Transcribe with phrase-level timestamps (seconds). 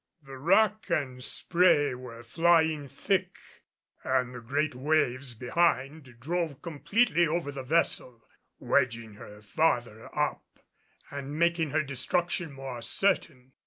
[0.23, 3.35] The wrack and spray were flying thick,
[4.03, 8.25] and the great waves behind drove completely over the vessel,
[8.57, 10.43] wedging her farther up
[11.11, 13.51] and making her destruction more certain.